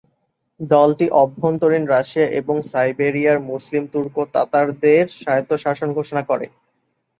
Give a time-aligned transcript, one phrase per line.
[0.59, 6.45] দলটি "অভ্যন্তরীণ রাশিয়া এবং সাইবেরিয়ার মুসলিম তুর্ক-তাতারদের" স্বায়ত্তশাসন ঘোষণা করে।